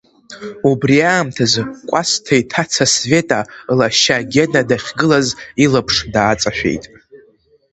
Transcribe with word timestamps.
Убри 0.69 0.97
аамҭазы, 1.13 1.61
Кәасҭа 1.89 2.35
иҭаца 2.41 2.85
Света 2.93 3.39
лашьа 3.77 4.17
Гена 4.31 4.61
дахьгылаз 4.69 5.27
илаԥш 5.65 5.95
дааҵашәеит. 6.13 6.83